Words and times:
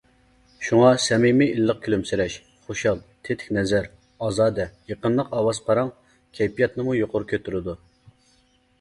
شۇڭا 0.67 0.87
سەمىمىي 1.03 1.51
ئىللىق 1.57 1.83
كۈلۈمسىرەش، 1.87 2.37
خۇشال، 2.69 3.03
تېتىك 3.29 3.53
نەزەر، 3.59 3.87
ئازادە، 4.29 4.69
يېقىملىق 4.95 5.33
ئاۋاز 5.41 5.63
پاراڭ 5.71 5.95
كەيپىياتىنىمۇ 6.41 7.01
يۇقىرى 7.03 7.33
كۆتۈرىدۇ. 7.35 7.81